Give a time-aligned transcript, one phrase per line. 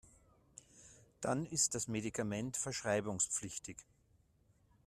[1.19, 3.77] Dann ist das Medikament verschreibungspflichtig.